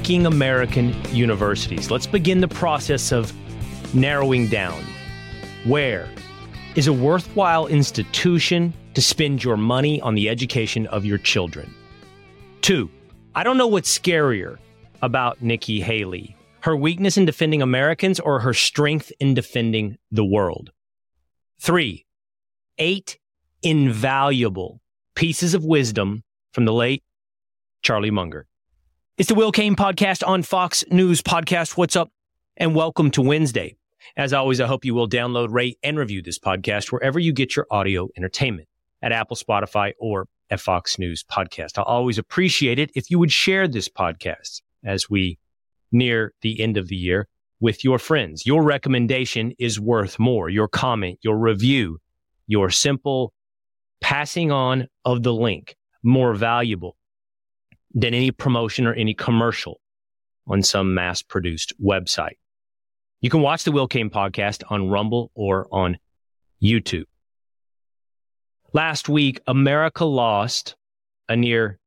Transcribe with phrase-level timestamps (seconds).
[0.00, 1.90] Ranking American universities.
[1.90, 3.34] Let's begin the process of
[3.94, 4.82] narrowing down.
[5.66, 6.08] Where
[6.74, 11.74] is a worthwhile institution to spend your money on the education of your children?
[12.62, 12.88] Two,
[13.34, 14.56] I don't know what's scarier
[15.02, 20.70] about Nikki Haley her weakness in defending Americans or her strength in defending the world.
[21.58, 22.06] Three,
[22.78, 23.18] eight
[23.62, 24.80] invaluable
[25.14, 27.02] pieces of wisdom from the late
[27.82, 28.46] Charlie Munger.
[29.20, 31.76] It's the Will Cain podcast on Fox News Podcast.
[31.76, 32.10] What's up?
[32.56, 33.76] And welcome to Wednesday.
[34.16, 37.54] As always, I hope you will download, rate, and review this podcast wherever you get
[37.54, 38.66] your audio entertainment
[39.02, 41.76] at Apple, Spotify, or at Fox News Podcast.
[41.76, 45.38] I'll always appreciate it if you would share this podcast as we
[45.92, 47.28] near the end of the year
[47.60, 48.46] with your friends.
[48.46, 50.48] Your recommendation is worth more.
[50.48, 51.98] Your comment, your review,
[52.46, 53.34] your simple
[54.00, 56.96] passing on of the link more valuable
[57.94, 59.80] than any promotion or any commercial
[60.46, 62.38] on some mass produced website.
[63.20, 65.98] You can watch the Will Cain podcast on Rumble or on
[66.62, 67.04] YouTube.
[68.72, 70.76] Last week, America lost
[71.28, 71.78] a near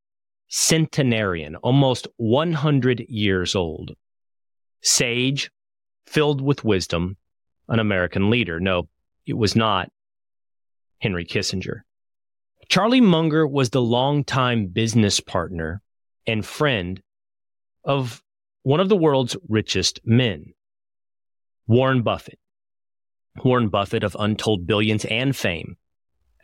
[0.50, 3.92] centenarian, almost 100 years old.
[4.82, 5.50] Sage,
[6.06, 7.18] filled with wisdom,
[7.70, 8.60] an American leader.
[8.60, 8.90] No,
[9.26, 9.90] it was not
[11.00, 11.82] Henry Kissinger.
[12.70, 15.82] Charlie Munger was the longtime business partner
[16.26, 17.02] and friend
[17.84, 18.24] of
[18.64, 20.54] one of the world's richest men,
[21.68, 22.40] Warren Buffett.
[23.44, 25.76] Warren Buffett of untold billions and fame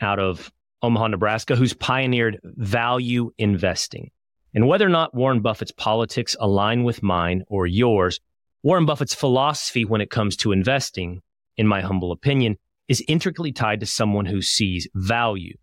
[0.02, 4.12] out of Omaha, Nebraska, who's pioneered value investing.
[4.54, 8.20] And whether or not Warren Buffett's politics align with mine or yours,
[8.64, 11.22] Warren Buffett's philosophy when it comes to investing,
[11.58, 15.56] in my humble opinion, is intricately tied to someone who sees value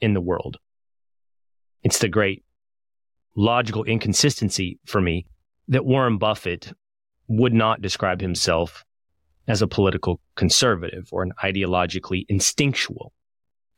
[0.00, 0.58] in the world.
[1.82, 2.44] It's the great
[3.38, 5.24] logical inconsistency for me
[5.68, 6.72] that Warren Buffett
[7.28, 8.84] would not describe himself
[9.46, 13.12] as a political conservative or an ideologically instinctual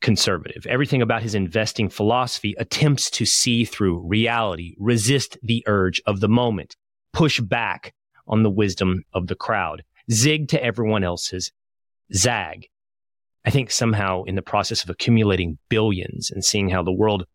[0.01, 0.67] conservative.
[0.67, 6.29] Everything about his investing philosophy attempts to see through reality, resist the urge of the
[6.29, 6.75] moment,
[7.13, 7.93] push back
[8.27, 11.53] on the wisdom of the crowd, zig to everyone else's
[12.15, 12.67] zag.
[13.45, 17.27] I think somehow in the process of accumulating billions and seeing how the world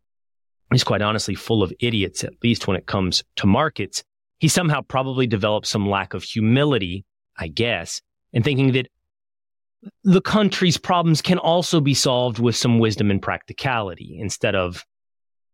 [0.71, 4.03] is quite honestly full of idiots, at least when it comes to markets,
[4.39, 7.05] he somehow probably developed some lack of humility,
[7.37, 8.01] I guess,
[8.33, 8.87] in thinking that
[10.03, 14.83] the country's problems can also be solved with some wisdom and practicality instead of,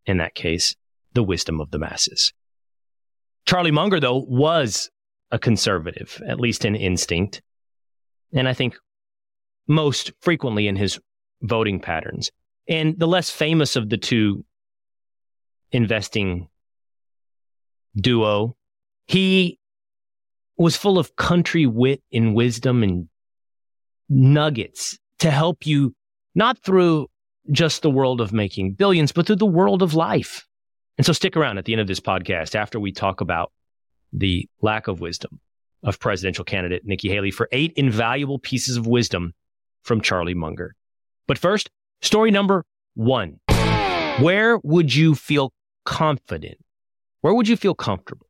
[0.06, 0.76] in that case,
[1.14, 2.34] the wisdom of the masses.
[3.46, 4.90] Charlie Munger, though, was
[5.32, 7.42] a conservative, at least in instinct,
[8.34, 8.78] and I think
[9.68, 11.00] most frequently in his
[11.42, 12.32] voting patterns.
[12.68, 14.46] And the less famous of the two
[15.72, 16.48] investing
[17.96, 18.56] duo,
[19.08, 19.60] he
[20.58, 23.08] was full of country wit and wisdom and
[24.10, 25.94] nuggets to help you
[26.36, 27.08] not through
[27.52, 30.48] just the world of making billions, but through the world of life.
[30.98, 33.52] And so stick around at the end of this podcast after we talk about
[34.14, 35.40] the lack of wisdom
[35.84, 39.34] of presidential candidate Nikki Haley for eight invaluable pieces of wisdom
[39.84, 40.76] from Charlie Munger.
[41.28, 41.70] But first,
[42.02, 43.40] story number one.
[44.20, 45.54] Where would you feel
[45.86, 46.58] confident?
[47.22, 48.28] Where would you feel comfortable?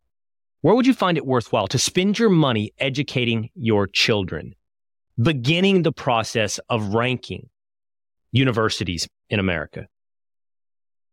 [0.62, 4.56] Where would you find it worthwhile to spend your money educating your children?
[5.22, 7.50] beginning the process of ranking
[8.32, 9.88] universities in America.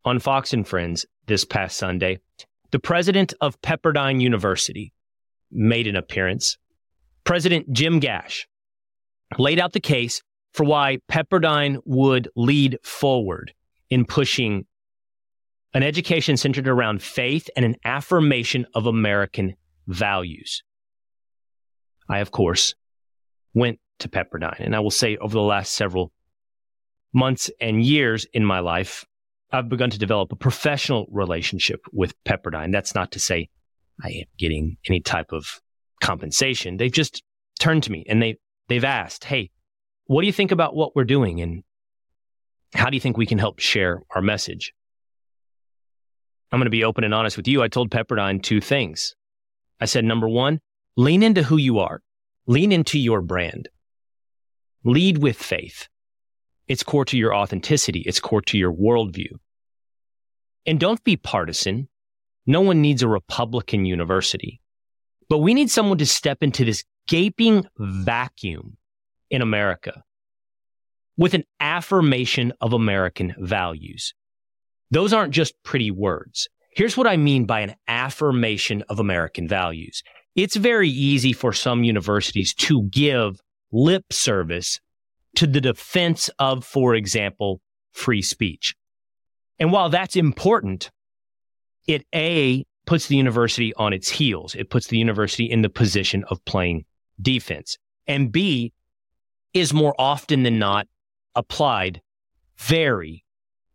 [0.04, 2.20] On Fox and Friends this past Sunday,
[2.70, 4.92] the president of Pepperdine University
[5.50, 6.56] made an appearance.
[7.24, 8.46] President Jim Gash
[9.38, 13.52] laid out the case for why Pepperdine would lead forward
[13.90, 14.64] in pushing
[15.78, 19.54] an education centered around faith and an affirmation of American
[19.86, 20.64] values.
[22.08, 22.74] I, of course,
[23.54, 24.58] went to Pepperdine.
[24.58, 26.10] And I will say over the last several
[27.12, 29.04] months and years in my life,
[29.52, 32.72] I've begun to develop a professional relationship with Pepperdine.
[32.72, 33.48] That's not to say
[34.02, 35.60] I am getting any type of
[36.02, 36.78] compensation.
[36.78, 37.22] They've just
[37.60, 39.52] turned to me and they, they've asked, Hey,
[40.06, 41.62] what do you think about what we're doing and
[42.74, 44.74] how do you think we can help share our message?
[46.50, 47.62] I'm going to be open and honest with you.
[47.62, 49.14] I told Pepperdine two things.
[49.80, 50.60] I said, number one,
[50.96, 52.02] lean into who you are,
[52.46, 53.68] lean into your brand,
[54.84, 55.88] lead with faith.
[56.66, 59.32] It's core to your authenticity, it's core to your worldview.
[60.66, 61.88] And don't be partisan.
[62.46, 64.60] No one needs a Republican university.
[65.28, 68.76] But we need someone to step into this gaping vacuum
[69.30, 70.02] in America
[71.16, 74.14] with an affirmation of American values.
[74.90, 76.48] Those aren't just pretty words.
[76.72, 80.02] Here's what I mean by an affirmation of American values.
[80.34, 83.40] It's very easy for some universities to give
[83.72, 84.80] lip service
[85.36, 87.60] to the defense of, for example,
[87.92, 88.74] free speech.
[89.58, 90.90] And while that's important,
[91.86, 94.54] it A, puts the university on its heels.
[94.54, 96.84] It puts the university in the position of playing
[97.20, 97.76] defense.
[98.06, 98.72] And B,
[99.54, 100.86] is more often than not
[101.34, 102.00] applied
[102.56, 103.24] very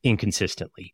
[0.04, 0.94] inconsistently.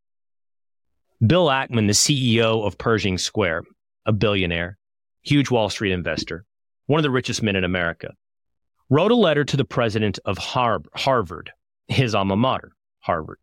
[1.26, 3.64] Bill Ackman, the CEO of Pershing Square,
[4.06, 4.78] a billionaire,
[5.22, 6.46] huge Wall Street investor,
[6.86, 8.14] one of the richest men in America,
[8.90, 11.52] wrote a letter to the president of Harvard,
[11.90, 12.72] his alma mater,
[13.02, 13.38] Harvard,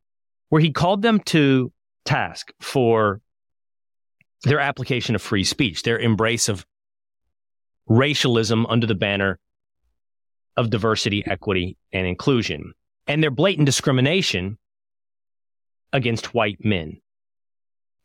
[0.49, 1.71] where he called them to
[2.07, 3.21] task for
[4.45, 6.65] their application of free speech, their embrace of
[7.87, 9.39] racialism under the banner
[10.57, 12.73] of diversity, equity, and inclusion,
[13.07, 14.57] and their blatant discrimination
[15.93, 17.01] against white men.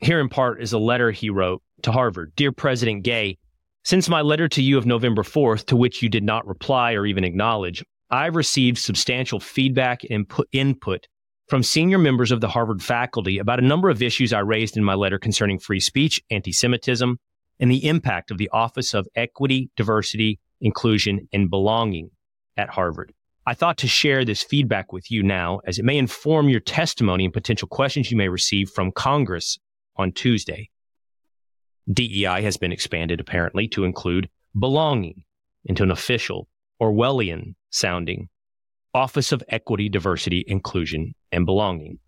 [0.01, 3.38] Here in part is a letter he wrote to Harvard Dear President Gay,
[3.83, 7.06] since my letter to you of November 4th, to which you did not reply or
[7.06, 11.07] even acknowledge, I've received substantial feedback and input,
[11.48, 14.83] from senior members of the Harvard faculty about a number of issues I raised in
[14.83, 17.19] my letter concerning free speech, anti Semitism,
[17.59, 22.09] and the impact of the Office of Equity, Diversity, Inclusion, and Belonging
[22.57, 23.13] at Harvard.
[23.45, 27.25] I thought to share this feedback with you now as it may inform your testimony
[27.25, 29.59] and potential questions you may receive from Congress
[30.01, 30.69] on Tuesday.
[31.92, 35.24] DEI has been expanded apparently to include belonging
[35.65, 36.48] into an official
[36.81, 38.30] Orwellian sounding
[38.94, 42.00] Office of Equity, Diversity, Inclusion, and Belonging.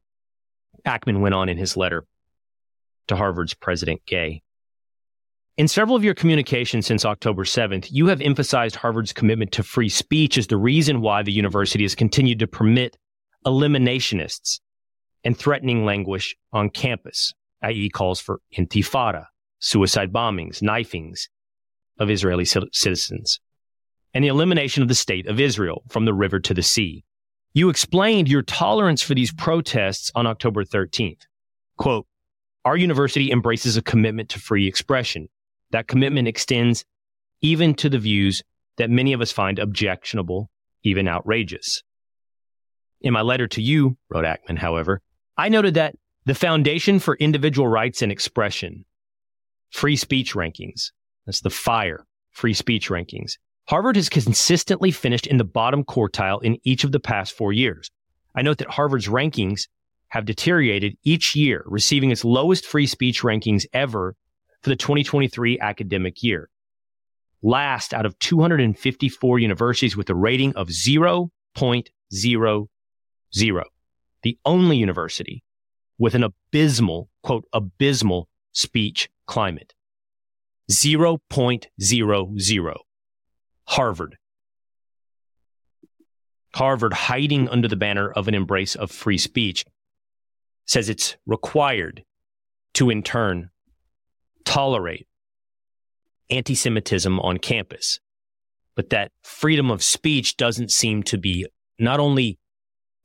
[0.85, 2.05] Ackman went on in his letter
[3.07, 4.41] to Harvard's President Gay.
[5.55, 9.89] In several of your communications since October 7th, you have emphasized Harvard's commitment to free
[9.89, 12.97] speech as the reason why the university has continued to permit
[13.45, 14.59] eliminationists
[15.23, 19.27] and threatening language on campus, i.e., calls for intifada,
[19.59, 21.29] suicide bombings, knifings
[21.99, 23.39] of Israeli citizens,
[24.13, 27.03] and the elimination of the state of Israel from the river to the sea.
[27.53, 31.21] You explained your tolerance for these protests on October 13th.
[31.77, 32.07] Quote,
[32.65, 35.29] our university embraces a commitment to free expression
[35.71, 36.85] that commitment extends
[37.41, 38.41] even to the views
[38.77, 40.49] that many of us find objectionable,
[40.83, 41.83] even outrageous.
[43.01, 45.01] In my letter to you, wrote Ackman, however,
[45.37, 45.95] I noted that
[46.25, 48.85] the Foundation for Individual Rights and Expression,
[49.71, 50.91] free speech rankings,
[51.25, 53.33] that's the FIRE, free speech rankings,
[53.67, 57.89] Harvard has consistently finished in the bottom quartile in each of the past four years.
[58.35, 59.67] I note that Harvard's rankings
[60.09, 64.15] have deteriorated each year, receiving its lowest free speech rankings ever
[64.61, 66.49] for the 2023 academic year.
[67.41, 71.29] Last out of 254 universities with a rating of 0.00.
[74.23, 75.43] The only university
[75.97, 79.73] with an abysmal, quote, abysmal speech climate.
[80.71, 82.75] 0.00.
[83.65, 84.17] Harvard.
[86.55, 89.65] Harvard, hiding under the banner of an embrace of free speech,
[90.65, 92.03] says it's required
[92.75, 93.49] to in turn
[94.45, 95.07] tolerate
[96.29, 97.99] anti Semitism on campus,
[98.75, 101.45] but that freedom of speech doesn't seem to be
[101.79, 102.39] not only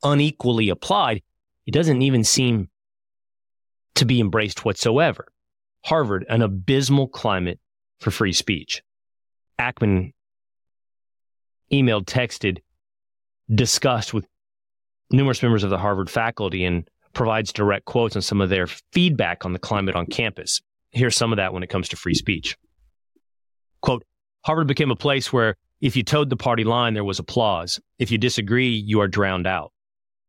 [0.02, 1.22] unequally applied,
[1.66, 2.68] it doesn't even seem
[3.98, 5.26] to be embraced whatsoever.
[5.84, 7.58] Harvard, an abysmal climate
[8.00, 8.82] for free speech.
[9.58, 10.12] Ackman
[11.72, 12.58] emailed, texted,
[13.52, 14.26] discussed with
[15.10, 19.44] numerous members of the Harvard faculty and provides direct quotes on some of their feedback
[19.44, 20.60] on the climate on campus.
[20.90, 22.56] Here's some of that when it comes to free speech.
[23.80, 24.04] Quote,
[24.44, 27.80] Harvard became a place where if you toed the party line, there was applause.
[27.98, 29.72] If you disagree, you are drowned out.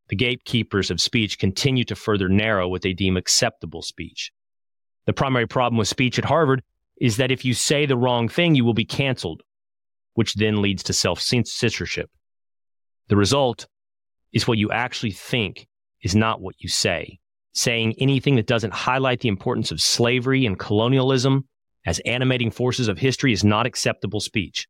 [0.10, 4.32] The gatekeepers of speech continue to further narrow what they deem acceptable speech.
[5.06, 6.62] The primary problem with speech at Harvard
[7.00, 9.42] is that if you say the wrong thing, you will be canceled,
[10.14, 12.10] which then leads to self censorship.
[13.08, 13.68] The result
[14.34, 15.68] is what you actually think
[16.02, 17.20] is not what you say
[17.54, 21.48] saying anything that doesn't highlight the importance of slavery and colonialism
[21.86, 24.68] as animating forces of history is not acceptable speech.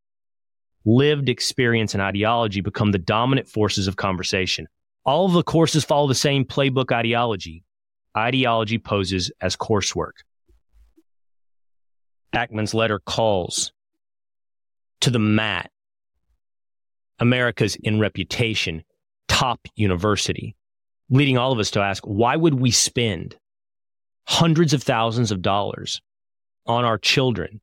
[0.86, 4.66] lived experience and ideology become the dominant forces of conversation.
[5.10, 7.64] All of the courses follow the same playbook ideology.
[8.16, 10.22] Ideology poses as coursework.
[12.32, 13.72] Ackman's letter calls
[15.02, 15.72] to the mat
[17.18, 18.84] America's in reputation
[19.28, 20.56] top university,
[21.10, 23.36] leading all of us to ask why would we spend
[24.28, 26.04] hundreds of thousands of dollars
[26.68, 27.62] on our children,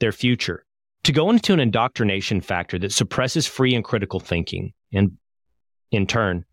[0.00, 0.64] their future,
[1.04, 5.16] to go into an indoctrination factor that suppresses free and critical thinking and,
[5.92, 6.44] in turn,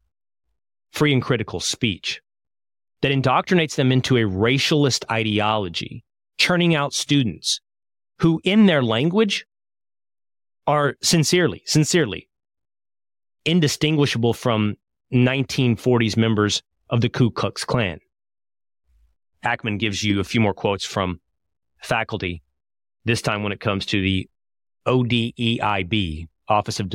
[0.92, 2.22] free and critical speech,
[3.02, 6.04] that indoctrinates them into a racialist ideology,
[6.38, 7.62] churning out students
[8.20, 9.46] who, in their language,
[10.68, 12.28] are sincerely, sincerely
[13.46, 14.76] indistinguishable from
[15.14, 18.00] 1940s members of the Ku Klux Klan.
[19.46, 21.22] Ackman gives you a few more quotes from
[21.82, 22.42] faculty,
[23.06, 24.28] this time when it comes to the
[24.88, 26.92] ODEIB, Office of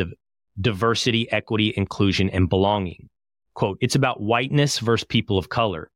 [0.61, 3.09] Diversity, Equity, Inclusion, and Belonging.
[3.55, 5.91] Quote, it's about whiteness versus people of color.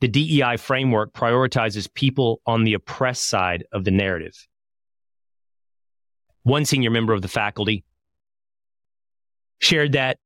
[0.00, 4.46] The DEI framework prioritizes people on the oppressed side of the narrative.
[6.42, 7.84] One senior member of the faculty
[9.58, 10.18] shared that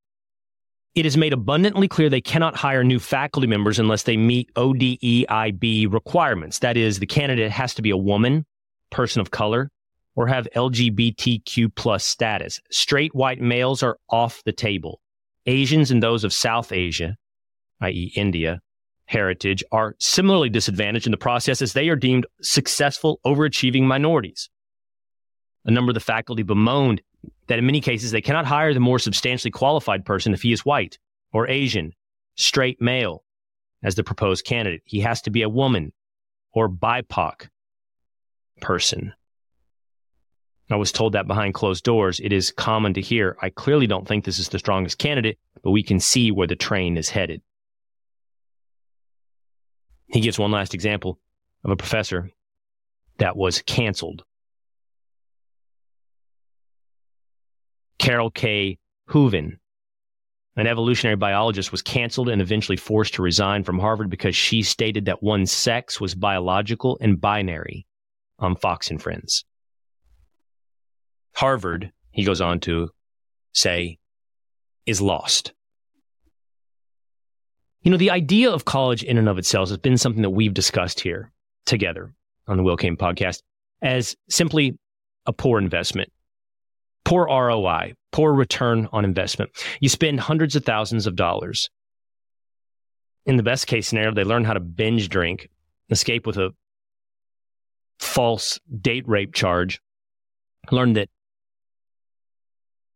[0.94, 5.92] it is made abundantly clear they cannot hire new faculty members unless they meet ODEIB
[5.92, 6.58] requirements.
[6.58, 8.44] That is, the candidate has to be a woman,
[8.90, 9.70] person of color,
[10.16, 12.60] or have LGBTQ plus status.
[12.70, 15.00] Straight white males are off the table.
[15.50, 17.16] Asians and those of South Asia,
[17.80, 18.60] i.e., India,
[19.06, 24.48] heritage, are similarly disadvantaged in the process as they are deemed successful, overachieving minorities.
[25.64, 27.02] A number of the faculty bemoaned
[27.48, 30.64] that in many cases they cannot hire the more substantially qualified person if he is
[30.64, 30.98] white
[31.32, 31.92] or Asian,
[32.36, 33.24] straight male,
[33.82, 34.82] as the proposed candidate.
[34.84, 35.92] He has to be a woman
[36.52, 37.48] or BIPOC
[38.60, 39.14] person.
[40.70, 44.06] I was told that behind closed doors, it is common to hear, I clearly don't
[44.06, 47.42] think this is the strongest candidate, but we can see where the train is headed.
[50.06, 51.18] He gives one last example
[51.64, 52.30] of a professor
[53.18, 54.24] that was canceled
[58.00, 58.78] Carole K.
[59.08, 59.60] Hooven,
[60.56, 65.04] an evolutionary biologist, was canceled and eventually forced to resign from Harvard because she stated
[65.04, 67.86] that one's sex was biological and binary
[68.38, 69.44] on Fox and Friends.
[71.34, 72.90] Harvard, he goes on to
[73.52, 73.98] say,
[74.86, 75.52] is lost.
[77.82, 80.52] You know, the idea of college in and of itself has been something that we've
[80.52, 81.32] discussed here
[81.64, 82.12] together
[82.46, 83.42] on the Will Cain podcast
[83.80, 84.78] as simply
[85.26, 86.10] a poor investment
[87.10, 89.50] poor ROI, poor return on investment.
[89.80, 91.68] You spend hundreds of thousands of dollars.
[93.26, 95.48] In the best case scenario, they learn how to binge drink,
[95.90, 96.50] escape with a
[97.98, 99.80] false date rape charge,
[100.70, 101.08] learn that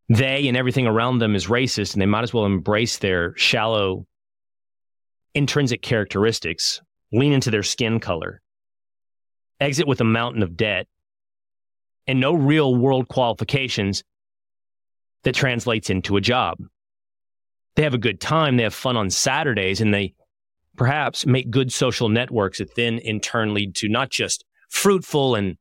[0.09, 4.07] they and everything around them is racist and they might as well embrace their shallow
[5.35, 6.81] intrinsic characteristics,
[7.13, 8.41] lean into their skin color,
[9.61, 10.87] exit with a mountain of debt,
[12.07, 14.05] and no real world qualifications
[15.23, 16.59] that translates into a job.
[17.77, 20.15] They have a good time, they have fun on Saturdays, and they
[20.77, 25.57] perhaps make good social networks that then in turn lead to not just fruitful and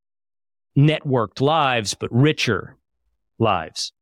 [0.77, 2.75] networked lives, but richer
[3.39, 3.93] lives.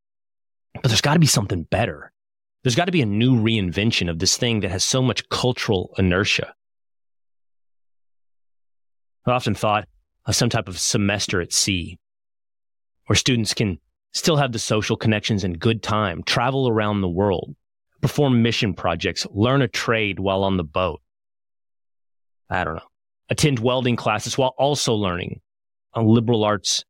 [0.74, 2.12] But there's got to be something better.
[2.64, 5.94] There's got to be a new reinvention of this thing that has so much cultural
[5.98, 6.54] inertia.
[9.26, 9.88] I often thought
[10.26, 12.00] of some type of semester at sea
[13.08, 13.80] where students can
[14.14, 17.56] still have the social connections and good time, travel around the world,
[18.02, 21.02] perform mission projects, learn a trade while on the boat.
[22.50, 22.82] I don't know.
[23.30, 25.42] Attend welding classes while also learning
[25.94, 26.84] a liberal arts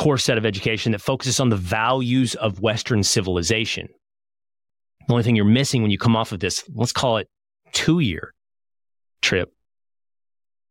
[0.00, 3.86] core set of education that focuses on the values of Western civilization.
[5.06, 7.28] The only thing you're missing when you come off of this, let's call it
[7.72, 8.32] two year
[9.20, 9.52] trip,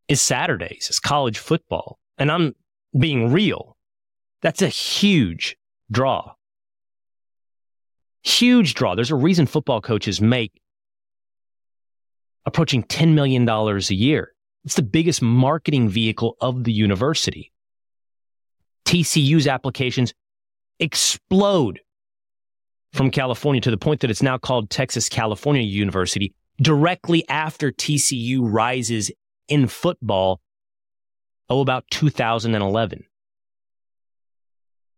[0.07, 1.99] is Saturdays, is college football.
[2.17, 2.55] And I'm
[2.97, 3.77] being real,
[4.41, 5.55] that's a huge
[5.91, 6.33] draw.
[8.23, 8.95] Huge draw.
[8.95, 10.59] There's a reason football coaches make
[12.47, 14.33] approaching $10 million a year.
[14.65, 17.51] It's the biggest marketing vehicle of the university.
[18.89, 20.15] TCU's applications
[20.79, 21.79] explode
[22.91, 28.39] from California to the point that it's now called Texas California University directly after TCU
[28.41, 29.11] rises
[29.47, 30.41] in football
[31.51, 33.03] oh, about 2011.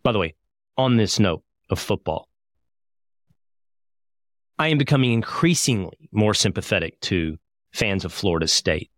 [0.04, 0.36] By the way,
[0.78, 2.30] on this note of football,
[4.58, 7.36] I am becoming increasingly more sympathetic to
[7.74, 8.90] fans of Florida State.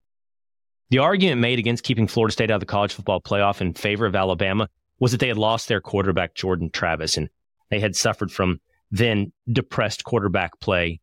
[0.92, 4.06] The argument made against keeping Florida State out of the college football playoff in favor
[4.06, 4.70] of Alabama
[5.03, 7.27] was that they had lost their quarterback, Jordan Travis, and
[7.69, 11.01] they had suffered from then depressed quarterback play.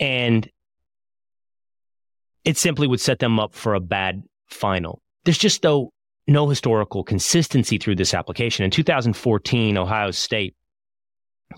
[0.00, 0.50] And
[2.46, 5.02] it simply would set them up for a bad final.
[5.24, 5.92] There's just though
[6.26, 8.64] no historical consistency through this application.
[8.64, 10.56] In 2014, Ohio State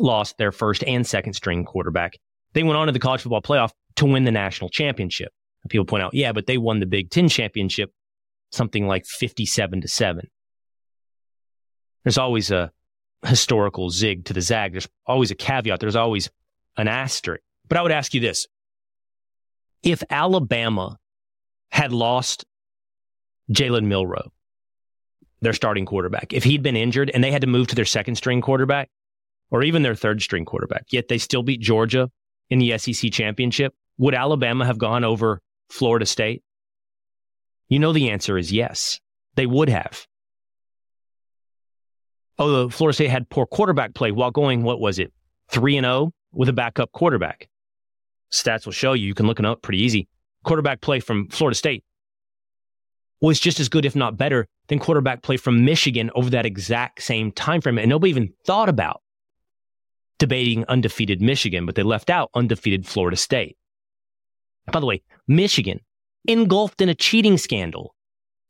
[0.01, 2.15] lost their first and second string quarterback.
[2.55, 5.33] They went on to the college football playoff to win the national championship.
[5.69, 7.93] People point out, yeah, but they won the Big Ten championship
[8.55, 10.31] something like 57 to 7.
[12.05, 12.71] There's always a
[13.27, 14.73] historical zig to the zag.
[14.73, 15.81] There's always a caveat.
[15.81, 16.31] There's always
[16.77, 17.43] an asterisk.
[17.69, 18.47] But I would ask you this.
[19.83, 20.99] If Alabama
[21.71, 22.45] had lost
[23.51, 24.33] Jalen Milroe,
[25.41, 28.17] their starting quarterback, if he'd been injured and they had to move to their second
[28.17, 28.91] string quarterback
[29.51, 32.11] or even their third string quarterback, yet they still beat Georgia
[32.51, 36.43] in the SEC championship, would Alabama have gone over Florida State?
[37.69, 39.01] You know the answer is yes.
[39.37, 40.07] They would have.
[42.39, 45.13] Oh, Florida State had poor quarterback play while going, what was it,
[45.51, 47.49] 3 and 0 with a backup quarterback.
[48.33, 50.09] Stats will show you, you can look it up pretty easy.
[50.45, 51.85] Quarterback play from Florida State
[53.21, 57.03] was just as good, if not better, than quarterback play from Michigan over that exact
[57.03, 57.79] same time frame.
[57.79, 59.01] And nobody even thought about
[60.19, 63.57] debating undefeated Michigan, but they left out undefeated Florida State.
[64.73, 65.81] By the way, Michigan
[66.27, 67.95] engulfed in a cheating scandal,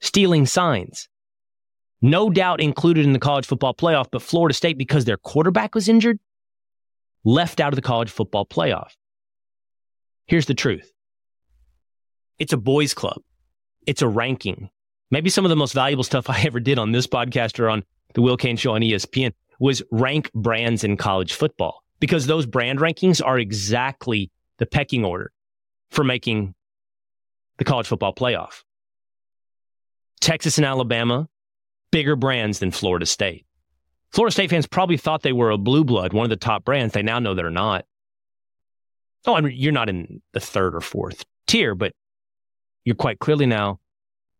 [0.01, 1.09] stealing signs.
[2.01, 5.89] No doubt included in the college football playoff, but Florida State, because their quarterback was
[5.89, 6.19] injured,
[7.25, 8.91] left out of the college football playoff.
[10.27, 10.93] Here's the truth
[12.39, 13.23] it's a boys' club,
[13.87, 14.71] it's a ranking.
[15.11, 17.85] Maybe some of the most valuable stuff I ever did on this podcast or on
[18.15, 22.81] the Will Cain Show on ESPN was rank brands in college football because those brand
[22.81, 25.33] rankings are exactly the pecking order
[25.91, 26.55] for making
[27.59, 28.63] the college football playoff.
[30.21, 31.29] Texas and Alabama,
[31.91, 33.47] bigger brands than Florida State.
[34.11, 36.95] Florida State fans probably thought they were a blue blood, one of the top brands.
[36.95, 37.85] They now know they're not.
[39.27, 41.93] Oh, I mean, you're not in the third or fourth tier, but
[42.85, 43.81] you're quite clearly now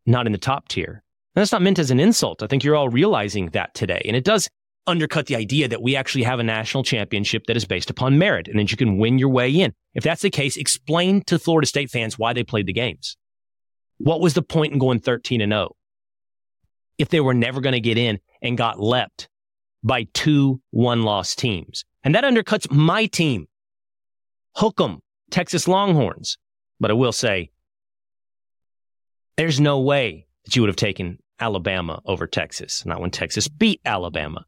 [0.05, 1.03] not in the top tier.
[1.35, 2.43] And that's not meant as an insult.
[2.43, 4.01] I think you're all realizing that today.
[4.05, 4.47] And it does
[4.87, 8.47] undercut the idea that we actually have a national championship that is based upon merit
[8.47, 9.73] and that you can win your way in.
[9.93, 13.17] If that's the case, explain to Florida State fans why they played the games.
[13.97, 15.75] What was the point in going 13 and 0?
[16.97, 19.29] If they were never going to get in and got leapt
[19.83, 21.85] by two one loss teams.
[22.03, 23.47] And that undercuts my team.
[24.55, 24.99] Hook 'em,
[25.31, 26.37] Texas Longhorns.
[26.79, 27.51] But I will say,
[29.37, 33.81] there's no way that you would have taken Alabama over Texas, not when Texas beat
[33.85, 34.45] Alabama.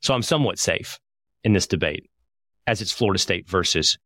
[0.00, 0.98] So I'm somewhat safe
[1.44, 2.08] in this debate
[2.66, 3.98] as it's Florida State versus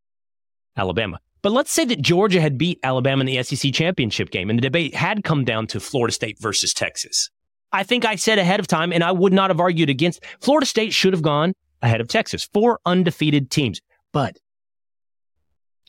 [0.77, 1.19] Alabama.
[1.43, 4.63] But let's say that Georgia had beat Alabama in the SEC championship game and the
[4.63, 7.31] debate had come down to Florida State versus Texas.
[7.73, 10.67] I think I said ahead of time, and I would not have argued against Florida
[10.67, 12.49] State should have gone ahead of Texas.
[12.53, 13.81] Four undefeated teams.
[14.13, 14.39] But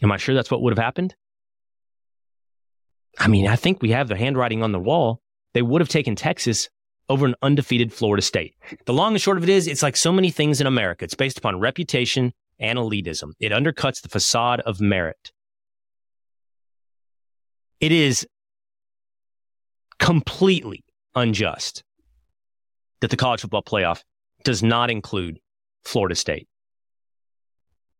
[0.01, 1.13] am I sure that's what would have happened?
[3.19, 5.21] I mean, I think we have the handwriting on the wall.
[5.53, 6.69] They would have taken Texas
[7.09, 8.55] over an undefeated Florida State.
[8.85, 11.03] The long and short of it is, it's like so many things in America.
[11.03, 13.33] It's based upon reputation and elitism.
[13.39, 15.31] It undercuts the facade of merit.
[17.79, 18.25] It is
[19.99, 20.83] completely
[21.15, 21.83] unjust
[23.01, 24.03] that the college football playoff
[24.43, 25.39] does not include
[25.83, 26.47] Florida State.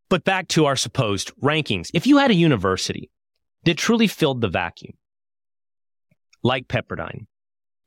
[0.08, 1.90] But back to our supposed rankings.
[1.92, 3.10] If you had a university
[3.64, 4.94] that truly filled the vacuum,
[6.42, 7.26] like Pepperdine,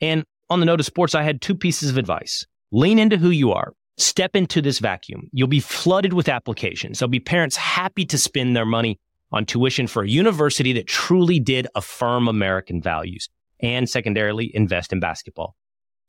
[0.02, 2.46] and on the note of sports, I had two pieces of advice.
[2.72, 3.74] Lean into who you are.
[3.98, 5.30] Step into this vacuum.
[5.32, 7.00] You'll be flooded with applications.
[7.00, 9.00] There'll be parents happy to spend their money
[9.32, 13.30] on tuition for a university that truly did affirm American values
[13.60, 15.56] and secondarily invest in basketball.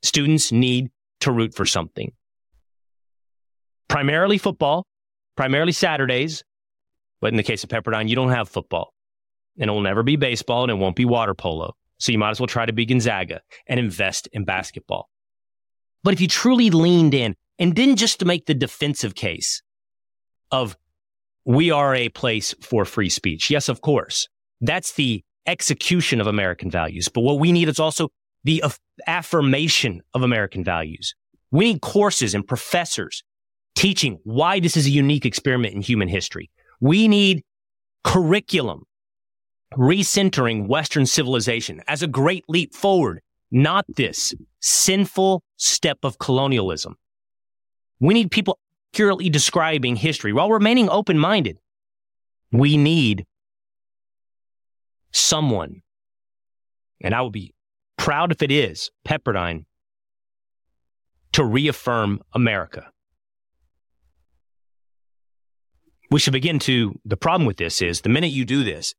[0.03, 2.13] Students need to root for something.
[3.89, 4.87] Primarily football,
[5.37, 6.45] primarily Saturdays,
[7.21, 8.93] but in the case of Pepperdine, you don't have football.
[9.59, 11.75] And it will never be baseball and it won't be water polo.
[11.99, 15.09] So you might as well try to be Gonzaga and invest in basketball.
[16.03, 19.63] But if you truly leaned in and didn't just make the defensive case
[20.51, 20.77] of
[21.45, 23.51] we are a place for free speech.
[23.51, 24.29] Yes, of course.
[24.61, 27.09] That's the execution of American values.
[27.09, 28.11] But what we need is also
[28.45, 28.63] the
[29.07, 31.15] affirmation of American values.
[31.51, 33.25] We need courses and professors
[33.75, 36.51] teaching why this is a unique experiment in human history.
[36.81, 37.45] We need
[38.05, 38.85] curriculum
[39.77, 46.97] recentering Western civilization as a great leap forward, not this sinful step of colonialism.
[48.01, 48.59] We need people
[48.93, 51.59] accurately describing history while remaining open minded.
[52.51, 53.27] We need
[55.13, 55.83] someone,
[57.01, 57.55] and I will be
[57.97, 59.65] proud if it is Pepperdine,
[61.33, 62.91] to reaffirm America.
[66.11, 66.99] We should begin to.
[67.05, 68.95] The problem with this is the minute you do this,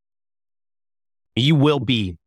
[1.35, 2.17] you will be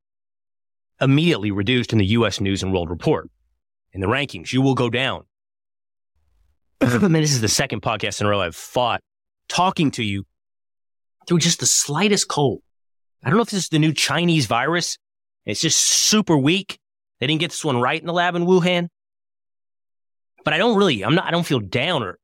[1.00, 2.40] immediately reduced in the U.S.
[2.40, 3.28] News and World Report.
[3.92, 5.24] In the rankings, you will go down.
[6.80, 9.02] I mean, this is the second podcast in a row I've fought
[9.48, 10.24] talking to you
[11.26, 12.62] through just the slightest cold.
[13.22, 14.98] I don't know if this is the new Chinese virus.
[15.44, 16.78] It's just super weak.
[17.20, 18.88] They didn't get this one right in the lab in Wuhan.
[20.44, 22.18] But I don't really, I'm not, I don't feel down or,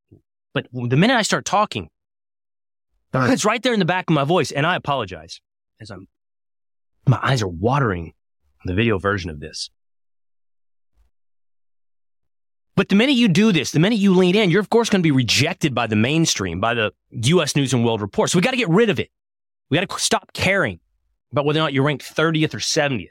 [0.55, 1.89] but the minute I start talking,
[3.15, 4.51] it's right there in the back of my voice.
[4.51, 5.41] And I apologize
[5.81, 6.09] as I'm,
[7.09, 8.13] my eyes are watering
[8.65, 9.71] the video version of this.
[12.77, 15.03] But the minute you do this, the minute you lean in, you're of course going
[15.03, 17.57] to be rejected by the mainstream, by the U.S.
[17.57, 18.31] News and World Report.
[18.31, 19.11] So we got to get rid of it.
[19.69, 20.79] We got to stop caring
[21.33, 23.09] about whether or not you're ranked 30th or 70th.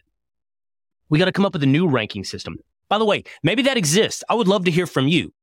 [1.10, 2.57] We got to come up with a new ranking system.
[2.89, 4.23] By the way, maybe that exists.
[4.29, 5.33] I would love to hear from you.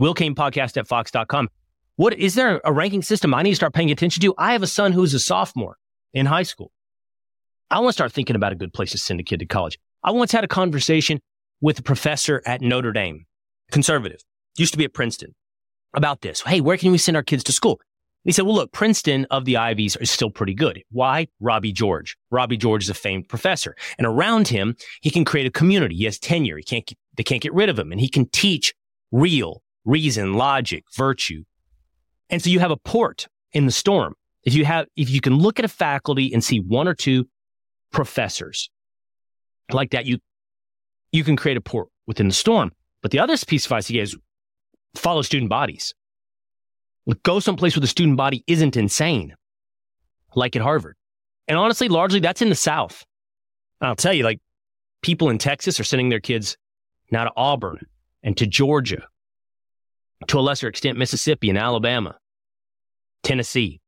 [0.00, 1.48] Will Cain podcast at fox.com.
[1.96, 4.34] What is there a ranking system I need to start paying attention to?
[4.38, 5.76] I have a son who's a sophomore
[6.14, 6.72] in high school.
[7.70, 9.78] I want to start thinking about a good place to send a kid to college.
[10.02, 11.20] I once had a conversation
[11.60, 13.26] with a professor at Notre Dame,
[13.70, 14.20] conservative,
[14.56, 15.34] used to be at Princeton,
[15.94, 16.40] about this.
[16.42, 17.80] Hey, where can we send our kids to school?
[18.24, 20.82] He said, well, look, Princeton of the Ivies is still pretty good.
[20.90, 21.28] Why?
[21.40, 22.16] Robbie George.
[22.30, 23.76] Robbie George is a famed professor.
[23.96, 25.94] And around him, he can create a community.
[25.94, 26.56] He has tenure.
[26.56, 27.92] He can't, they can't get rid of him.
[27.92, 28.74] And he can teach
[29.12, 31.44] real reason, logic, virtue.
[32.28, 34.14] And so you have a port in the storm.
[34.44, 37.26] If you have, if you can look at a faculty and see one or two
[37.92, 38.70] professors
[39.72, 40.18] like that, you,
[41.12, 42.72] you can create a port within the storm.
[43.02, 44.16] But the other piece of he gives,
[44.94, 45.94] follow student bodies.
[47.22, 49.34] Go someplace where the student body isn't insane,
[50.34, 50.96] like at Harvard.
[51.46, 53.04] And honestly, largely that's in the South.
[53.80, 54.40] I'll tell you, like
[55.02, 56.58] people in Texas are sending their kids
[57.10, 57.86] now to Auburn
[58.22, 59.06] and to Georgia,
[60.26, 62.18] to a lesser extent, Mississippi and Alabama,
[63.22, 63.80] Tennessee.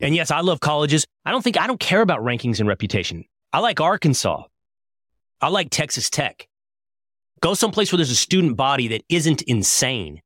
[0.00, 1.06] And yes, I love colleges.
[1.24, 3.24] I don't think I don't care about rankings and reputation.
[3.52, 4.42] I like Arkansas.
[5.40, 6.48] I like Texas Tech.
[7.40, 10.20] Go someplace where there's a student body that isn't insane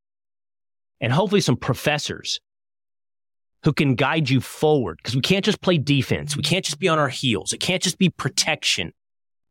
[1.01, 2.41] and hopefully some professors
[3.65, 6.37] who can guide you forward because we can't just play defense.
[6.37, 7.53] We can't just be on our heels.
[7.53, 8.93] It can't just be protection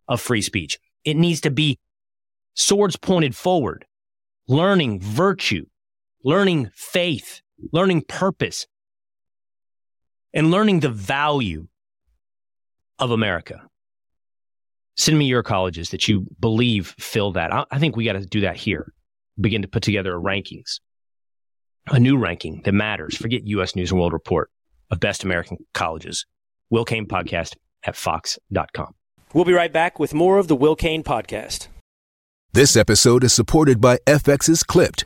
[0.07, 0.79] of free speech.
[1.03, 1.79] It needs to be
[2.53, 3.85] swords pointed forward,
[4.47, 5.65] learning virtue,
[6.23, 7.41] learning faith,
[7.73, 8.65] learning purpose,
[10.37, 11.67] and learning the value
[12.99, 13.67] of America.
[14.95, 17.51] Send me your colleges that you believe fill that.
[17.71, 18.93] I, think we got to do that here.
[19.41, 20.79] Begin to put together rankings
[21.89, 23.17] a new ranking that matters.
[23.17, 23.75] Forget U.S.
[23.75, 24.51] News and World Report
[24.91, 26.25] of best American colleges.
[26.69, 28.93] Will Cain Podcast at fox.com.
[29.33, 31.67] We'll be right back with more of the Will Cain Podcast.
[32.53, 35.05] This episode is supported by FX's Clipped,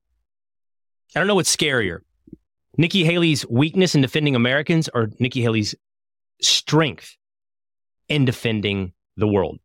[1.15, 1.99] I don't know what's scarier
[2.77, 5.75] Nikki Haley's weakness in defending Americans or Nikki Haley's
[6.41, 7.17] strength
[8.07, 9.59] in defending the world.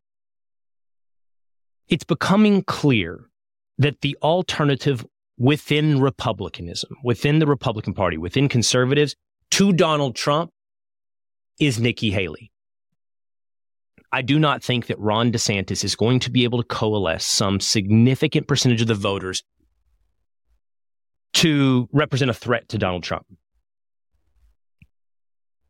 [1.87, 3.29] It's becoming clear
[3.77, 5.05] that the alternative
[5.37, 9.15] within Republicanism, within the Republican Party, within conservatives
[9.51, 10.51] to Donald Trump
[11.59, 12.51] is Nikki Haley.
[14.11, 17.59] I do not think that Ron DeSantis is going to be able to coalesce some
[17.59, 19.43] significant percentage of the voters
[21.37, 23.27] to represent a threat to Donald Trump.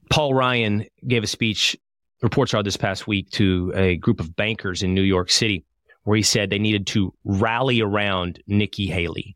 [0.09, 1.75] Paul Ryan gave a speech,
[2.21, 5.65] reports are this past week, to a group of bankers in New York City,
[6.03, 9.35] where he said they needed to rally around Nikki Haley.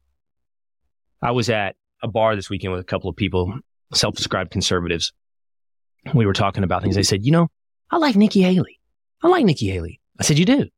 [1.21, 3.53] I was at a bar this weekend with a couple of people,
[3.93, 5.11] self described conservatives.
[6.13, 6.95] We were talking about things.
[6.95, 7.49] They said, You know,
[7.91, 8.79] I like Nikki Haley.
[9.21, 9.99] I like Nikki Haley.
[10.17, 10.69] I said, You do?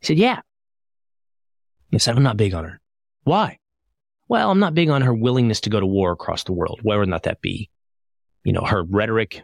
[0.00, 0.40] He said, Yeah.
[1.94, 2.80] I said, I'm not big on her.
[3.22, 3.60] Why?
[4.28, 6.98] Well, I'm not big on her willingness to go to war across the world, where
[6.98, 7.70] would not that be?
[8.44, 9.42] You know, her rhetoric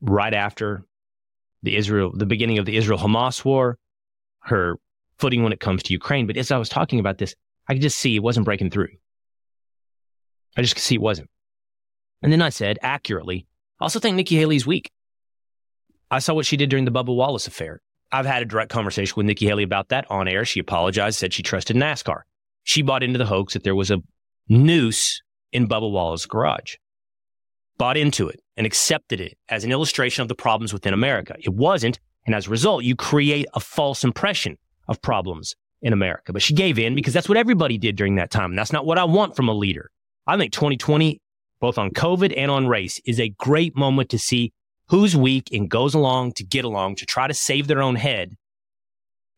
[0.00, 0.84] right after
[1.62, 3.78] the Israel, the beginning of the Israel Hamas war,
[4.40, 4.76] her
[5.18, 6.26] footing when it comes to Ukraine.
[6.26, 7.34] But as I was talking about this,
[7.68, 8.88] I could just see it wasn't breaking through.
[10.56, 11.30] I just could see it wasn't.
[12.22, 13.46] And then I said, accurately,
[13.80, 14.90] I also think Nikki Haley's weak.
[16.10, 17.80] I saw what she did during the Bubba Wallace affair.
[18.10, 20.44] I've had a direct conversation with Nikki Haley about that on air.
[20.44, 22.22] She apologized, said she trusted NASCAR.
[22.64, 24.02] She bought into the hoax that there was a
[24.48, 25.22] noose
[25.52, 26.76] in Bubba Wallace's garage.
[27.78, 31.36] Bought into it and accepted it as an illustration of the problems within America.
[31.40, 31.98] It wasn't.
[32.26, 34.56] And as a result, you create a false impression
[34.88, 36.32] of problems in America.
[36.32, 38.50] But she gave in because that's what everybody did during that time.
[38.50, 39.90] And that's not what I want from a leader.
[40.26, 41.20] I think 2020,
[41.60, 44.52] both on COVID and on race, is a great moment to see
[44.88, 48.36] who's weak and goes along to get along to try to save their own head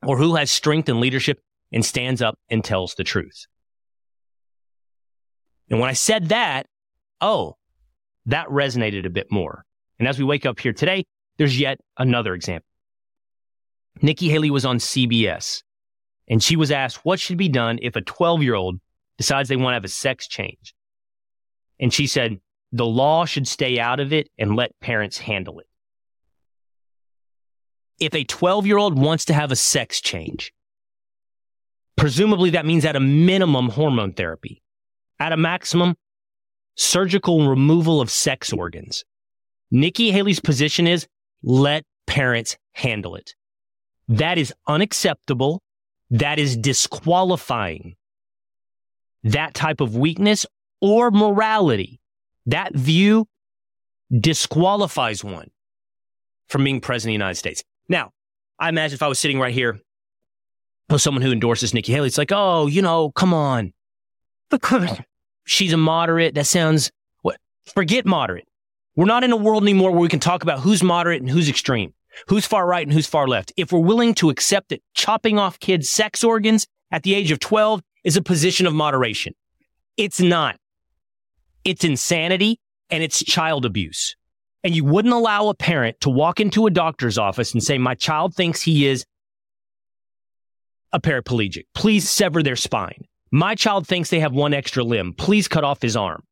[0.07, 1.41] or who has strength and leadership
[1.75, 3.47] and stands up and tells the truth.
[5.69, 6.67] And when I said that,
[7.21, 7.57] oh,
[8.27, 9.65] that resonated a bit more.
[9.99, 11.05] And as we wake up here today,
[11.37, 12.69] there's yet another example.
[14.01, 15.63] Nikki Haley was on CBS
[16.29, 18.79] and she was asked what should be done if a 12 year old
[19.19, 20.75] decides they want to have a sex change.
[21.81, 22.39] And she said,
[22.71, 25.67] the law should stay out of it and let parents handle it.
[27.99, 30.53] If a 12 year old wants to have a sex change,
[31.97, 34.63] presumably that means at a minimum hormone therapy,
[35.19, 35.97] at a maximum
[36.77, 39.05] surgical removal of sex organs.
[39.71, 41.07] Nikki Haley's position is
[41.43, 43.35] let parents handle it.
[44.09, 45.63] That is unacceptable.
[46.11, 47.97] That is disqualifying.
[49.23, 50.47] That type of weakness
[50.81, 52.01] or morality,
[52.47, 53.27] that view
[54.13, 55.51] disqualifies one
[56.49, 57.65] from being president of the United States.
[57.89, 58.13] Now,
[58.59, 59.81] I imagine if I was sitting right here
[60.99, 63.73] someone who endorses Nikki Haley, it's like, oh, you know, come on.
[65.47, 66.35] She's a moderate.
[66.35, 66.91] That sounds
[67.23, 67.37] what?
[67.67, 68.47] Forget moderate.
[68.97, 71.49] We're not in a world anymore where we can talk about who's moderate and who's
[71.49, 71.93] extreme,
[72.29, 73.53] who's far right and who's far left.
[73.57, 77.41] If we're willing to accept that chopping off kids' sex organs at the age of
[77.41, 79.35] 12 is a position of moderation,
[79.97, 80.57] it's not.
[81.65, 84.17] It's insanity and it's child abuse.
[84.63, 87.95] And you wouldn't allow a parent to walk into a doctor's office and say, My
[87.95, 89.05] child thinks he is
[90.95, 91.65] a paraplegic.
[91.75, 93.05] Please sever their spine.
[93.31, 95.13] My child thinks they have one extra limb.
[95.13, 96.23] Please cut off his arm.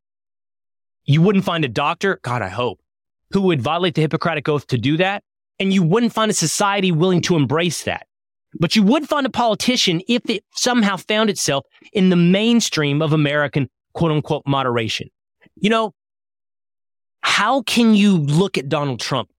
[1.03, 2.79] You wouldn't find a doctor, God, I hope,
[3.31, 5.21] who would violate the Hippocratic Oath to do that.
[5.59, 8.07] And you wouldn't find a society willing to embrace that.
[8.59, 13.11] But you would find a politician if it somehow found itself in the mainstream of
[13.11, 15.09] American quote unquote moderation.
[15.55, 15.93] You know,
[17.21, 19.29] how can you look at Donald Trump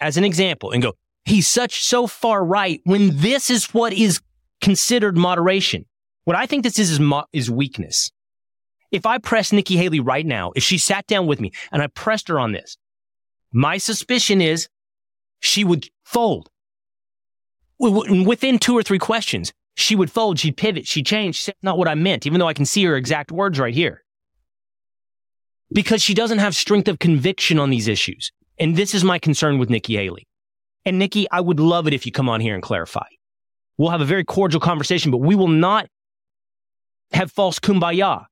[0.00, 4.20] as an example and go, he's such so far right when this is what is
[4.62, 5.84] considered moderation?
[6.24, 8.10] What I think this is is, mo- is weakness.
[8.90, 11.88] If I press Nikki Haley right now, if she sat down with me and I
[11.88, 12.76] pressed her on this,
[13.52, 14.68] my suspicion is
[15.40, 16.48] she would fold.
[17.78, 21.36] Within two or three questions, she would fold, she'd pivot, she'd change.
[21.36, 24.04] She'd not what I meant, even though I can see her exact words right here.
[25.72, 28.30] Because she doesn't have strength of conviction on these issues.
[28.58, 30.28] And this is my concern with Nikki Haley.
[30.84, 33.06] And Nikki, I would love it if you come on here and clarify.
[33.82, 35.88] We'll have a very cordial conversation, but we will not
[37.10, 38.26] have false kumbaya.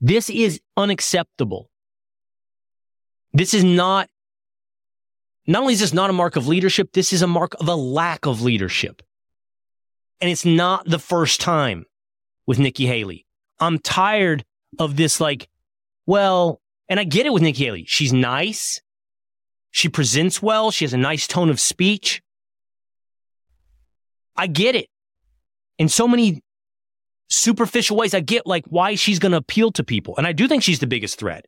[0.00, 1.68] This is unacceptable.
[3.34, 4.08] This is not,
[5.46, 7.74] not only is this not a mark of leadership, this is a mark of a
[7.74, 9.02] lack of leadership.
[10.22, 11.84] And it's not the first time
[12.46, 13.26] with Nikki Haley.
[13.60, 14.42] I'm tired
[14.78, 15.50] of this, like,
[16.06, 17.84] well, and I get it with Nikki Haley.
[17.86, 18.80] She's nice.
[19.70, 20.70] She presents well.
[20.70, 22.22] She has a nice tone of speech.
[24.38, 24.88] I get it.
[25.78, 26.42] In so many
[27.28, 28.14] superficial ways.
[28.14, 30.14] I get like why she's going to appeal to people.
[30.16, 31.46] And I do think she's the biggest threat.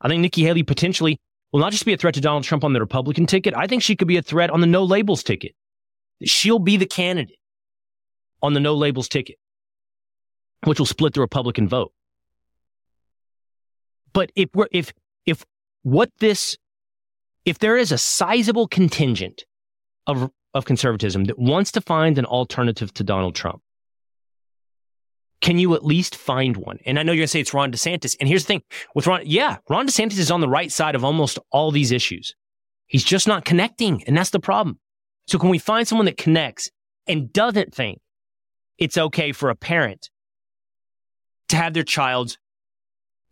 [0.00, 1.18] I think Nikki Haley potentially
[1.52, 3.54] will not just be a threat to Donald Trump on the Republican ticket.
[3.56, 5.54] I think she could be a threat on the no labels ticket.
[6.24, 7.38] She'll be the candidate
[8.42, 9.36] on the no labels ticket,
[10.64, 11.92] which will split the Republican vote.
[14.12, 14.92] But if we're, if,
[15.24, 15.44] if
[15.82, 16.56] what this,
[17.44, 19.44] if there is a sizable contingent
[20.06, 23.62] of, of conservatism that wants to find an alternative to Donald Trump,
[25.42, 26.78] can you at least find one?
[26.86, 28.16] And I know you're going to say it's Ron DeSantis.
[28.20, 28.62] And here's the thing
[28.94, 32.34] with Ron, yeah, Ron DeSantis is on the right side of almost all these issues.
[32.86, 34.04] He's just not connecting.
[34.04, 34.78] And that's the problem.
[35.26, 36.70] So can we find someone that connects
[37.06, 38.00] and doesn't think
[38.78, 40.10] it's okay for a parent
[41.48, 42.38] to have their child's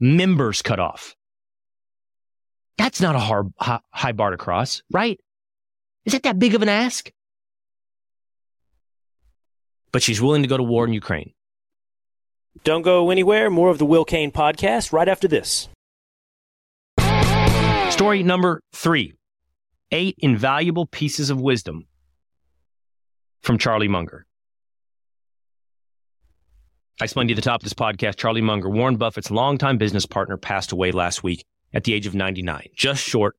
[0.00, 1.14] members cut off?
[2.76, 5.20] That's not a hard, high bar to cross, right?
[6.10, 7.12] Is that that big of an ask?
[9.92, 11.34] But she's willing to go to war in Ukraine.
[12.64, 13.48] Don't go anywhere.
[13.48, 15.68] More of the Will Cain podcast right after this.
[17.92, 19.14] Story number three
[19.92, 21.86] Eight invaluable pieces of wisdom
[23.42, 24.26] from Charlie Munger.
[27.00, 29.78] I explained to you at the top of this podcast Charlie Munger, Warren Buffett's longtime
[29.78, 33.36] business partner, passed away last week at the age of 99, just short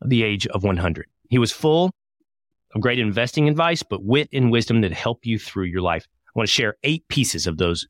[0.00, 1.08] of the age of 100.
[1.28, 1.90] He was full
[2.74, 6.06] of great investing advice, but wit and wisdom that help you through your life.
[6.28, 7.86] I want to share eight pieces of those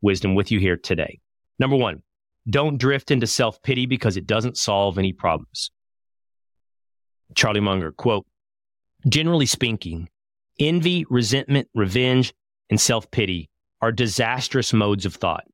[0.00, 1.20] wisdom with you here today.
[1.58, 2.02] Number one,
[2.48, 5.70] don't drift into self pity because it doesn't solve any problems.
[7.34, 8.26] Charlie Munger, quote,
[9.08, 10.08] generally speaking,
[10.58, 12.34] envy, resentment, revenge,
[12.70, 13.48] and self pity
[13.80, 15.44] are disastrous modes of thought.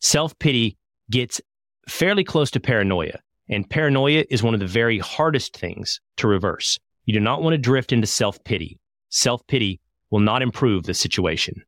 [0.00, 0.76] Self pity
[1.10, 1.40] gets
[1.88, 6.78] fairly close to paranoia, and paranoia is one of the very hardest things to reverse.
[7.04, 8.78] You do not want to drift into self pity.
[9.08, 9.80] Self pity
[10.10, 11.62] will not improve the situation.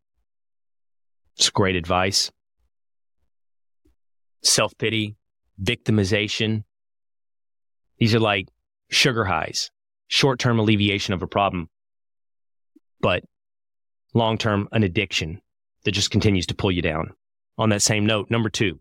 [1.36, 2.30] It's great advice.
[4.42, 5.16] Self pity,
[5.62, 6.64] victimization.
[7.98, 8.48] These are like
[8.90, 9.70] sugar highs,
[10.08, 11.68] short term alleviation of a problem,
[13.00, 13.24] but
[14.14, 15.40] long term, an addiction
[15.84, 17.12] that just continues to pull you down.
[17.58, 18.78] On that same note, number two,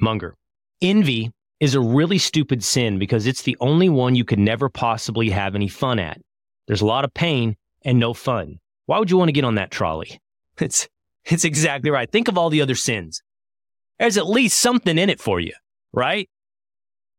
[0.00, 0.36] Munger.
[0.80, 5.30] Envy is a really stupid sin because it's the only one you could never possibly
[5.30, 6.20] have any fun at.
[6.66, 8.58] There's a lot of pain and no fun.
[8.86, 10.20] Why would you want to get on that trolley?
[10.58, 10.90] It's,
[11.24, 12.10] it's exactly right.
[12.10, 13.22] Think of all the other sins.
[13.98, 15.54] There's at least something in it for you,
[15.90, 16.28] right?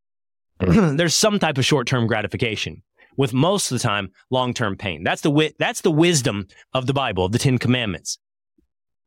[0.60, 2.84] There's some type of short-term gratification
[3.17, 5.04] with most of the time long-term pain.
[5.04, 8.20] That's the wi- that's the wisdom of the Bible, of the 10 commandments.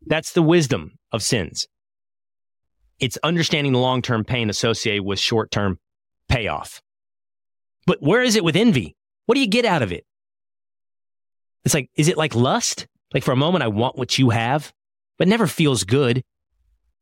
[0.07, 1.69] That's the wisdom of sins.
[3.01, 5.79] It's understanding the long-term pain associated with short-term
[6.29, 6.81] payoff.
[7.87, 8.97] But where is it with envy?
[9.27, 10.05] What do you get out of it?
[11.65, 12.87] It's like, is it like lust?
[13.13, 14.73] Like for a moment, I want what you have,
[15.19, 16.23] but never feels good.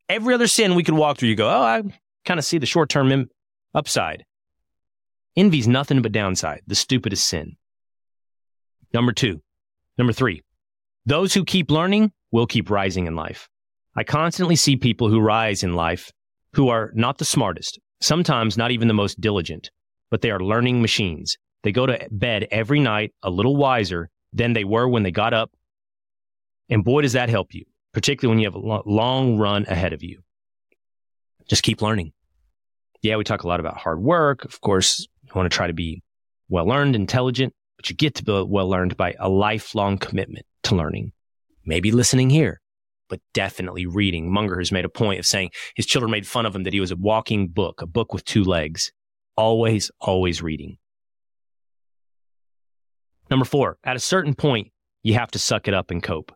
[0.08, 1.82] Every other sin we could walk through, you go, oh, I
[2.24, 3.28] kind of see the short term
[3.74, 4.24] upside.
[5.36, 7.56] Envy's nothing but downside, the stupidest sin.
[8.92, 9.40] Number two.
[9.96, 10.42] Number three.
[11.06, 13.48] Those who keep learning will keep rising in life.
[13.94, 16.10] I constantly see people who rise in life
[16.54, 19.70] who are not the smartest, sometimes not even the most diligent,
[20.10, 21.36] but they are learning machines.
[21.62, 25.34] They go to bed every night a little wiser than they were when they got
[25.34, 25.50] up.
[26.70, 30.02] And boy, does that help you, particularly when you have a long run ahead of
[30.02, 30.22] you.
[31.48, 32.12] Just keep learning.
[33.02, 34.44] Yeah, we talk a lot about hard work.
[34.44, 36.02] Of course, you want to try to be
[36.48, 40.74] well learned, intelligent, but you get to be well learned by a lifelong commitment to
[40.74, 41.12] learning.
[41.66, 42.61] Maybe listening here,
[43.12, 44.32] but definitely reading.
[44.32, 46.80] Munger has made a point of saying his children made fun of him that he
[46.80, 48.90] was a walking book, a book with two legs.
[49.36, 50.78] Always, always reading.
[53.30, 54.72] Number four, at a certain point,
[55.02, 56.32] you have to suck it up and cope.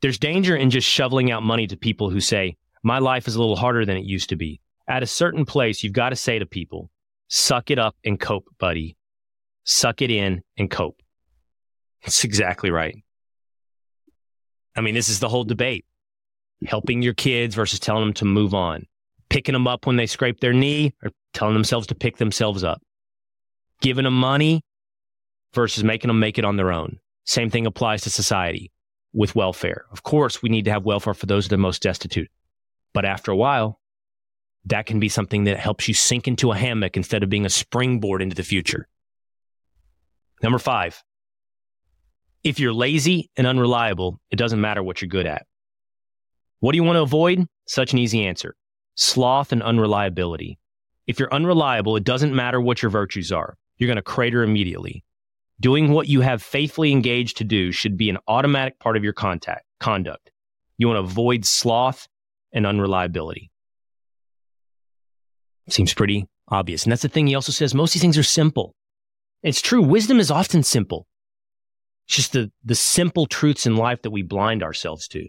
[0.00, 3.40] There's danger in just shoveling out money to people who say, my life is a
[3.40, 4.60] little harder than it used to be.
[4.86, 6.92] At a certain place, you've got to say to people,
[7.26, 8.96] suck it up and cope, buddy.
[9.64, 11.02] Suck it in and cope.
[12.04, 13.02] That's exactly right.
[14.76, 15.84] I mean, this is the whole debate.
[16.66, 18.86] Helping your kids versus telling them to move on.
[19.28, 22.82] Picking them up when they scrape their knee or telling themselves to pick themselves up.
[23.80, 24.62] Giving them money
[25.52, 26.98] versus making them make it on their own.
[27.24, 28.72] Same thing applies to society
[29.12, 29.84] with welfare.
[29.92, 32.30] Of course, we need to have welfare for those that are most destitute.
[32.92, 33.80] But after a while,
[34.66, 37.50] that can be something that helps you sink into a hammock instead of being a
[37.50, 38.88] springboard into the future.
[40.42, 41.02] Number five,
[42.44, 45.46] if you're lazy and unreliable, it doesn't matter what you're good at.
[46.60, 47.46] What do you want to avoid?
[47.66, 48.54] Such an easy answer
[48.94, 50.58] sloth and unreliability.
[51.06, 53.56] If you're unreliable, it doesn't matter what your virtues are.
[53.76, 55.04] You're going to crater immediately.
[55.60, 59.12] Doing what you have faithfully engaged to do should be an automatic part of your
[59.12, 60.32] contact, conduct.
[60.78, 62.08] You want to avoid sloth
[62.52, 63.50] and unreliability.
[65.68, 66.84] Seems pretty obvious.
[66.84, 68.74] And that's the thing he also says most of these things are simple.
[69.42, 69.82] It's true.
[69.82, 71.06] Wisdom is often simple.
[72.08, 75.28] It's just the, the simple truths in life that we blind ourselves to.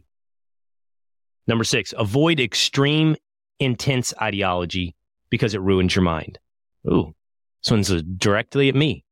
[1.46, 3.18] Number six, avoid extreme,
[3.60, 4.96] intense ideology
[5.30, 6.40] because it ruins your mind.
[6.88, 7.14] Ooh,
[7.62, 9.04] this one's uh, directly at me.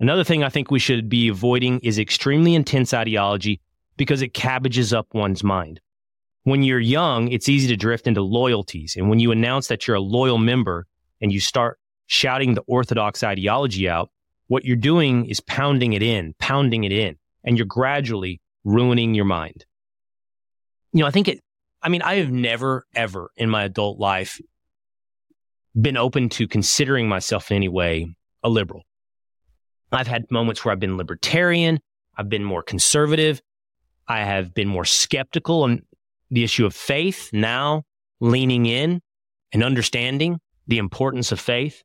[0.00, 3.60] Another thing I think we should be avoiding is extremely intense ideology
[3.96, 5.80] because it cabbages up one's mind.
[6.42, 8.96] When you're young, it's easy to drift into loyalties.
[8.96, 10.88] And when you announce that you're a loyal member
[11.20, 14.10] and you start shouting the orthodox ideology out,
[14.50, 17.14] what you're doing is pounding it in, pounding it in,
[17.44, 19.64] and you're gradually ruining your mind.
[20.92, 21.38] You know, I think it,
[21.80, 24.40] I mean, I have never, ever in my adult life
[25.80, 28.12] been open to considering myself in any way
[28.42, 28.82] a liberal.
[29.92, 31.78] I've had moments where I've been libertarian.
[32.16, 33.40] I've been more conservative.
[34.08, 35.82] I have been more skeptical on
[36.28, 37.30] the issue of faith.
[37.32, 37.84] Now
[38.18, 39.00] leaning in
[39.52, 41.84] and understanding the importance of faith.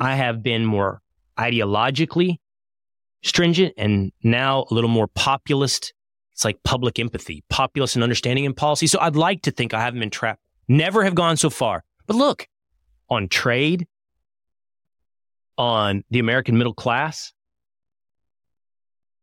[0.00, 1.03] I have been more
[1.38, 2.36] ideologically
[3.22, 5.92] stringent and now a little more populist.
[6.32, 8.86] It's like public empathy, populist and understanding in policy.
[8.86, 10.42] So I'd like to think I haven't been trapped.
[10.68, 11.84] Never have gone so far.
[12.06, 12.48] But look,
[13.08, 13.86] on trade,
[15.56, 17.32] on the American middle class.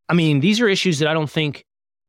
[0.08, 1.64] I mean, these are issues that I don't think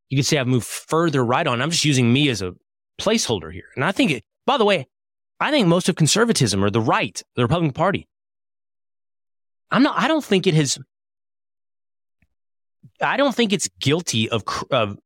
[0.09, 1.61] you could say I've moved further right on.
[1.61, 2.53] I'm just using me as a
[2.99, 3.67] placeholder here.
[3.75, 4.87] And I think it, by the way,
[5.39, 8.07] I think most of conservatism or the right, the Republican Party,
[9.71, 10.77] I'm not, I don't think it has,
[13.01, 14.97] I don't think it's guilty of, of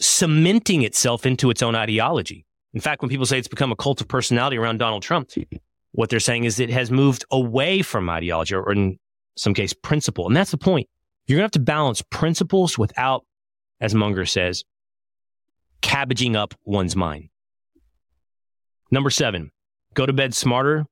[0.00, 2.44] cementing itself into its own ideology.
[2.74, 5.30] In fact, when people say it's become a cult of personality around Donald Trump,
[5.92, 8.98] what they're saying is it has moved away from ideology or in
[9.36, 10.26] some case principle.
[10.26, 10.88] And that's the point.
[11.26, 13.24] You're going to have to balance principles without,
[13.80, 14.64] as Munger says,
[15.80, 17.28] cabbaging up one's mind.
[18.90, 19.50] Number seven,
[19.94, 20.86] go to bed smarter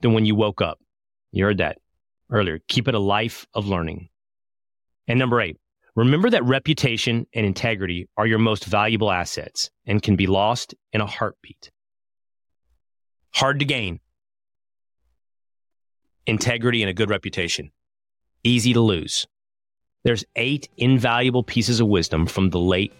[0.00, 0.78] than when you woke up.
[1.32, 1.78] You heard that
[2.32, 2.58] earlier.
[2.68, 4.08] Keep it a life of learning.
[5.06, 5.58] And number eight,
[5.94, 11.00] remember that reputation and integrity are your most valuable assets and can be lost in
[11.00, 11.70] a heartbeat.
[13.34, 14.00] Hard to gain.
[16.26, 17.72] Integrity and a good reputation.
[18.44, 19.26] Easy to lose.
[20.04, 22.92] There's eight invaluable pieces of wisdom from the late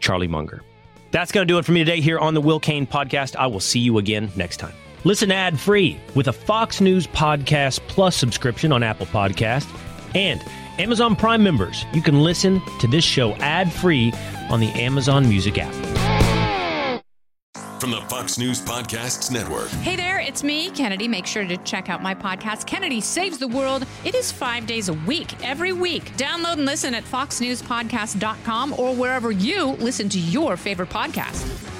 [0.00, 0.62] Charlie Munger.
[1.10, 3.34] That's going to do it for me today here on the Will Cain podcast.
[3.36, 4.74] I will see you again next time.
[5.04, 9.66] Listen ad free with a Fox News Podcast Plus subscription on Apple Podcast
[10.14, 10.42] and
[10.78, 11.84] Amazon Prime members.
[11.94, 14.12] You can listen to this show ad free
[14.50, 15.74] on the Amazon Music app
[17.80, 19.68] from the Fox News Podcasts Network.
[19.68, 21.08] Hey there, it's me, Kennedy.
[21.08, 23.86] Make sure to check out my podcast, Kennedy Saves the World.
[24.04, 26.14] It is five days a week, every week.
[26.18, 31.79] Download and listen at foxnewspodcast.com or wherever you listen to your favorite podcast.